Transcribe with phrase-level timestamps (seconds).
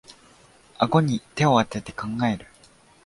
[0.79, 2.47] あごに手をあてて考える